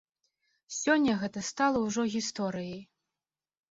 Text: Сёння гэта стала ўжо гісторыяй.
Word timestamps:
Сёння 0.77 1.19
гэта 1.25 1.45
стала 1.51 1.77
ўжо 1.87 2.09
гісторыяй. 2.17 2.85